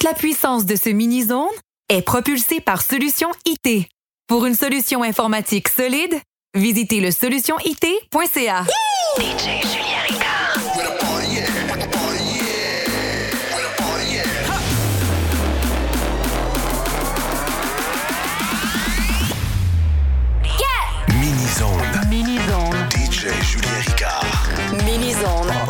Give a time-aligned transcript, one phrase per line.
[0.00, 1.46] toute la puissance de ce mini-zone
[1.90, 3.86] est propulsée par Solution IT.
[4.28, 6.14] Pour une solution informatique solide,
[6.54, 8.64] visitez le solutionit.ca.
[9.18, 10.58] DJ Julien Ricard.
[21.08, 22.08] Mini-zone.
[22.08, 22.88] Mini-zone.
[22.90, 24.24] DJ Julien Ricard.
[24.84, 25.69] Mini-zone.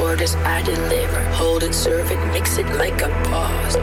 [0.00, 1.20] orders I deliver.
[1.34, 3.76] Hold it, serve it, mix it like a boss.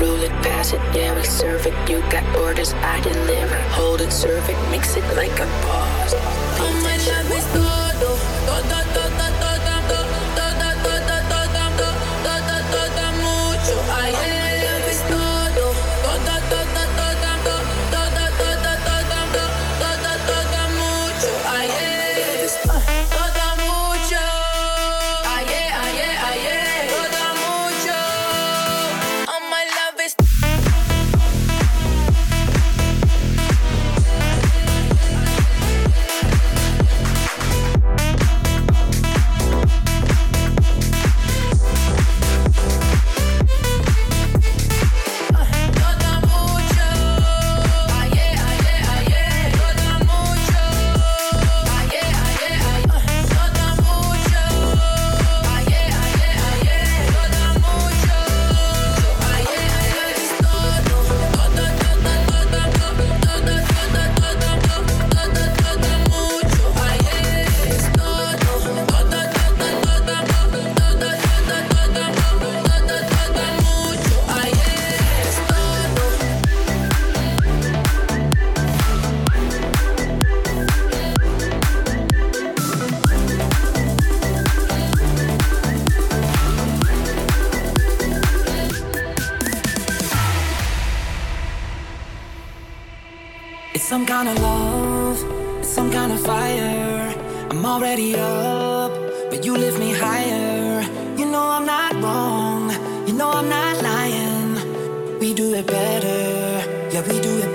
[0.00, 1.74] Rule it, pass it, yeah, we serve it.
[1.88, 3.56] You got orders I deliver.
[3.78, 6.14] Hold it, serve it, mix it like a boss.
[6.62, 9.49] Oh my love is todo, oh, todo, oh, oh, todo, todo.
[97.70, 98.92] already up,
[99.30, 100.82] but you lift me higher.
[101.16, 102.64] You know I'm not wrong,
[103.06, 105.20] you know I'm not lying.
[105.20, 106.18] We do it better,
[106.92, 107.49] yeah, we do it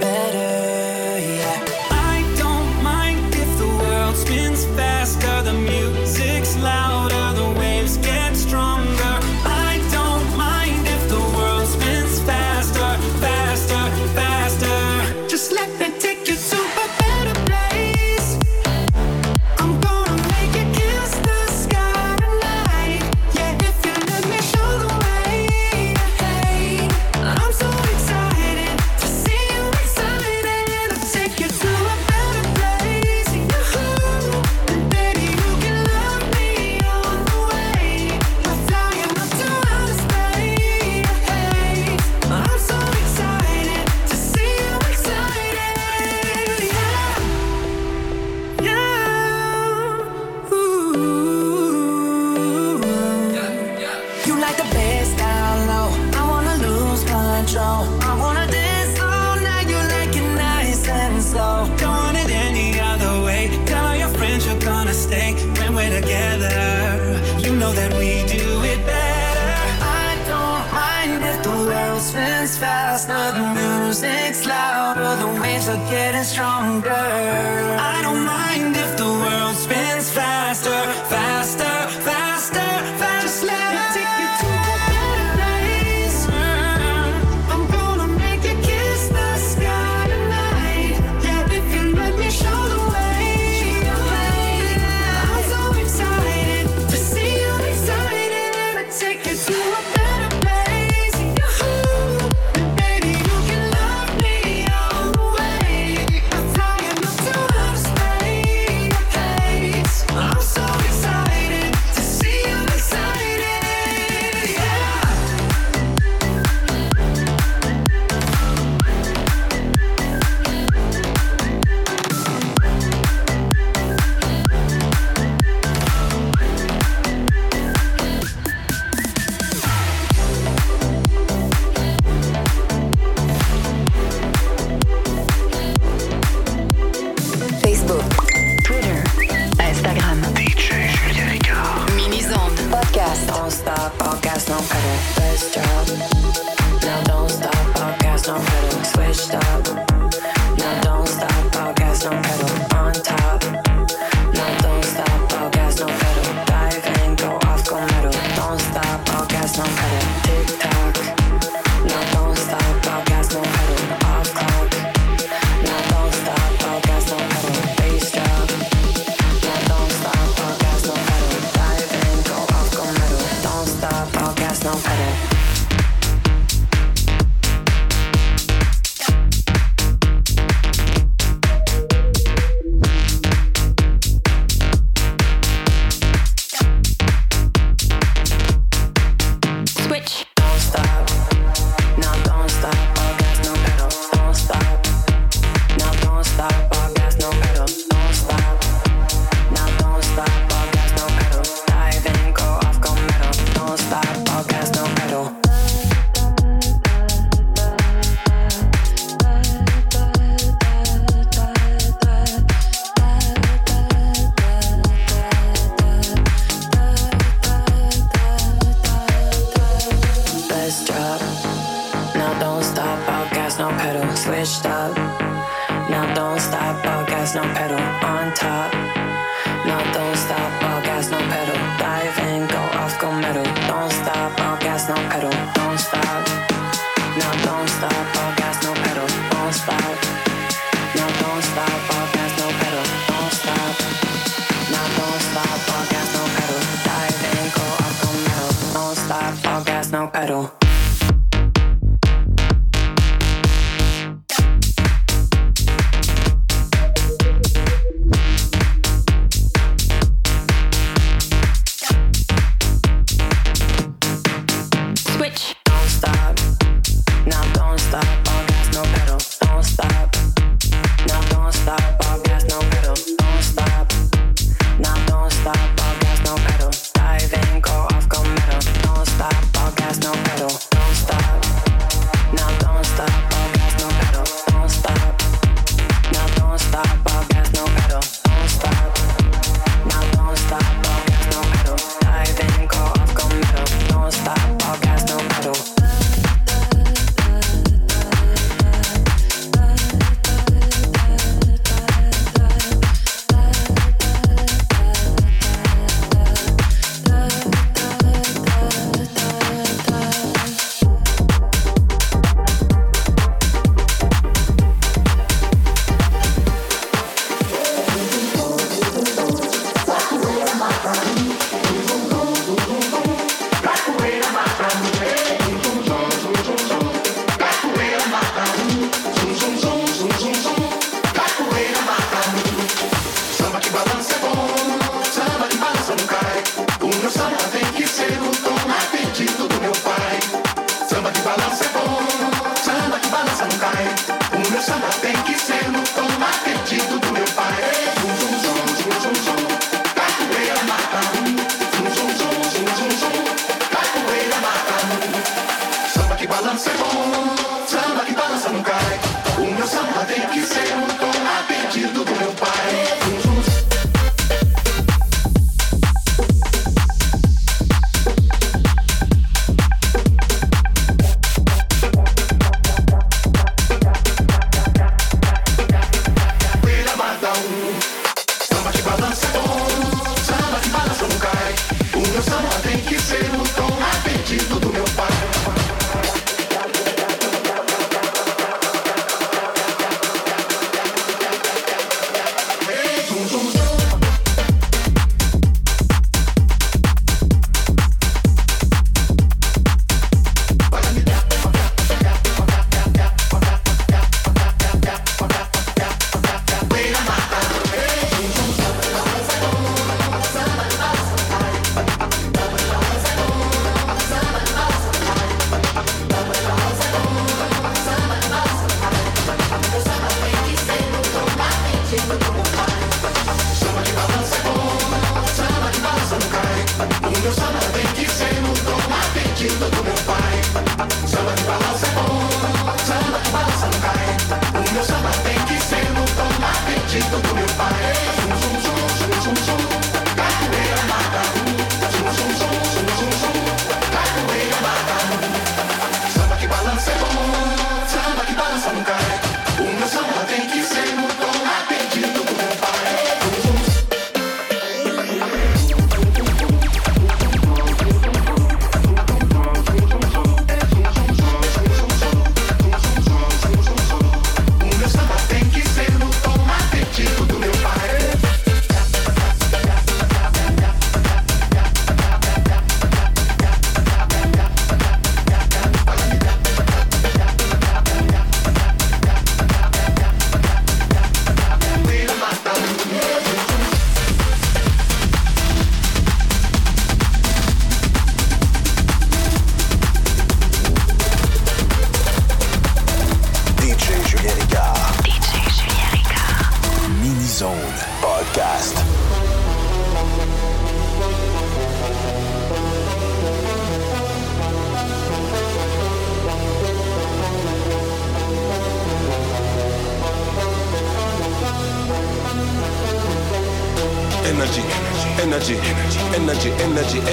[436.95, 437.44] take the world.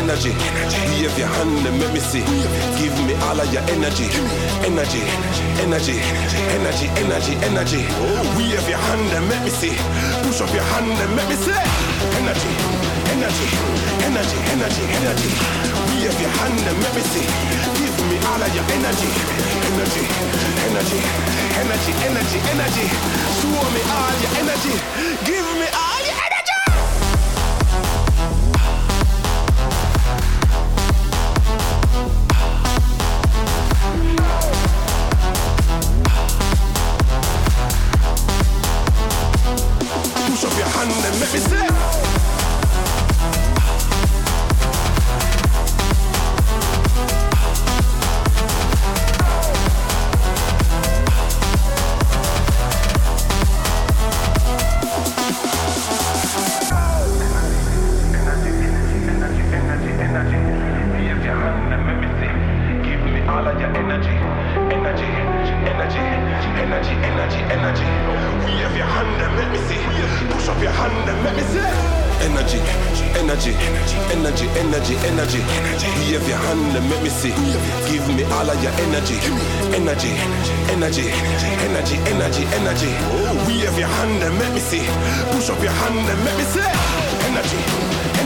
[0.02, 0.34] energy.
[0.90, 2.24] Wave your hand and let me see.
[2.78, 4.10] Give me all of your energy.
[4.66, 5.02] Energy,
[5.62, 5.96] energy,
[6.50, 7.82] energy, energy, energy.
[8.34, 9.74] Wave your hand and let me see.
[10.26, 11.62] Push up your hand and let me see.
[12.18, 12.52] Energy,
[13.14, 13.48] energy,
[14.08, 15.30] energy, energy, energy.
[15.94, 17.26] Wave your hand and let me see.
[17.78, 19.10] Give me all of your energy.
[19.70, 20.04] Energy,
[20.66, 21.00] energy,
[21.62, 22.86] energy, energy, energy.
[23.38, 24.74] Show me all your energy.
[25.24, 25.91] Give me all.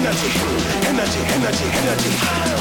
[0.06, 0.30] energy,
[0.86, 2.10] energy, energy, energy.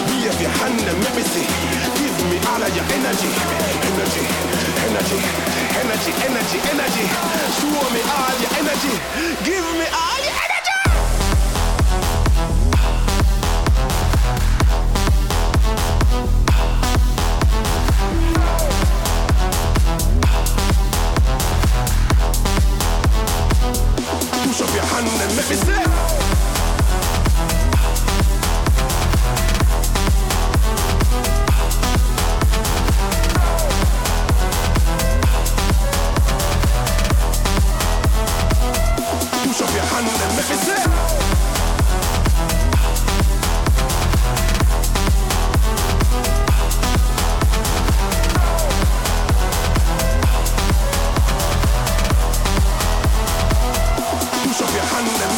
[0.09, 1.45] We have your hand and everything.
[1.93, 3.29] Give me all of your energy,
[3.85, 4.23] energy,
[4.89, 5.19] energy,
[5.77, 7.05] energy, energy, energy.
[7.57, 8.93] Show me all your energy.
[9.45, 10.44] Give me all your energy.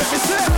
[0.09, 0.56] It's it.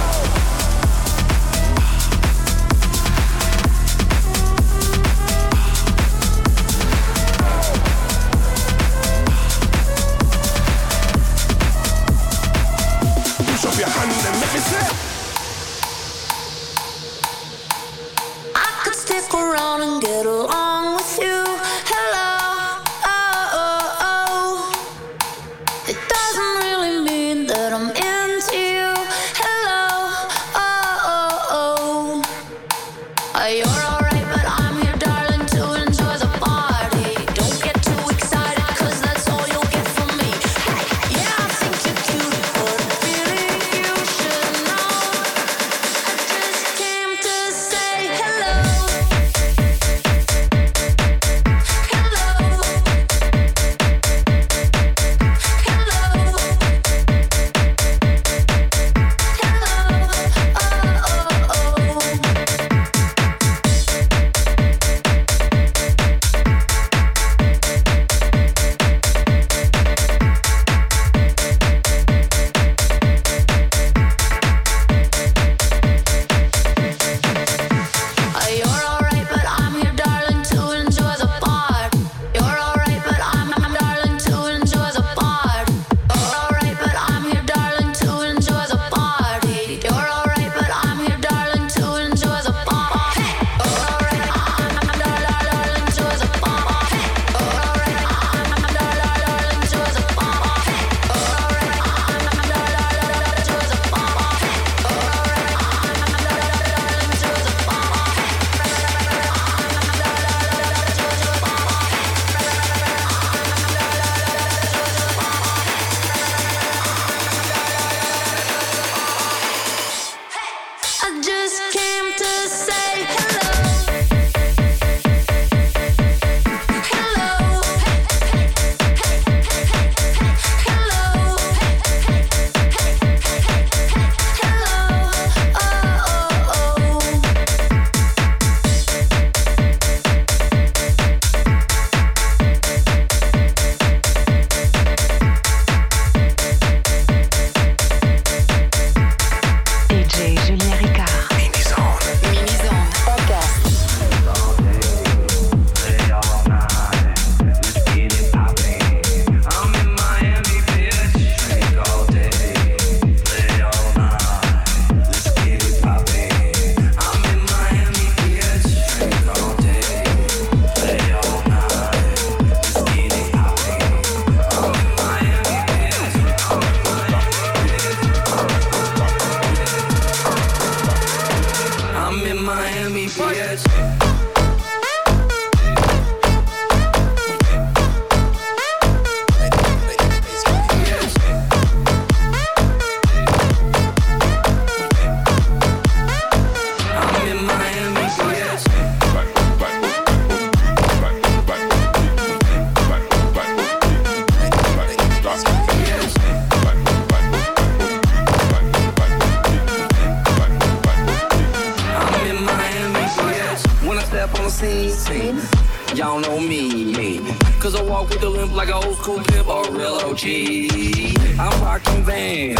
[221.69, 222.57] parking.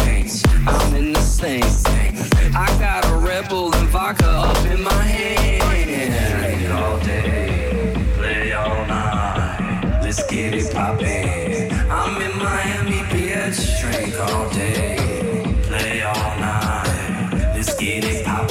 [0.68, 2.14] I'm in the same thing.
[2.54, 5.62] I got a Red Bull and vodka up in my hand.
[5.62, 10.00] Play all day, play all night.
[10.02, 11.72] Let's get it poppin'.
[11.90, 14.96] I'm in Miami, Beach, Drink all day,
[15.64, 17.52] play all night.
[17.56, 18.49] Let's get it poppin'.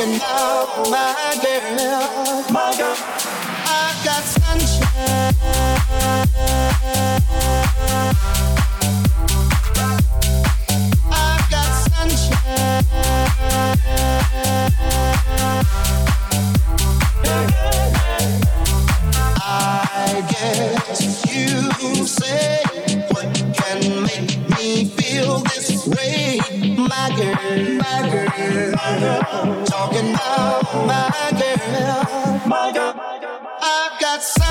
[0.00, 1.29] reaching now my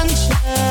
[0.07, 0.68] sunshine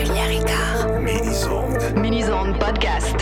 [0.00, 1.02] Julien Ricard.
[1.02, 2.00] Mini-Zone.
[2.00, 3.20] Mini-Zone Podcast.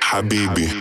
[0.00, 0.79] Habibi.